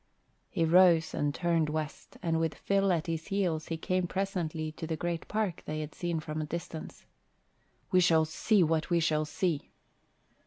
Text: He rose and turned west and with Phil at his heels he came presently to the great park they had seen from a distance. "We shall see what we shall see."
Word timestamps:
He 0.49 0.65
rose 0.65 1.13
and 1.13 1.29
turned 1.31 1.69
west 1.69 2.17
and 2.23 2.39
with 2.39 2.55
Phil 2.55 2.91
at 2.91 3.05
his 3.05 3.27
heels 3.27 3.67
he 3.67 3.77
came 3.77 4.07
presently 4.07 4.71
to 4.71 4.87
the 4.87 4.97
great 4.97 5.27
park 5.27 5.61
they 5.67 5.81
had 5.81 5.93
seen 5.93 6.19
from 6.19 6.41
a 6.41 6.45
distance. 6.47 7.05
"We 7.91 7.99
shall 7.99 8.25
see 8.25 8.63
what 8.63 8.89
we 8.89 8.99
shall 8.99 9.25
see." 9.25 9.69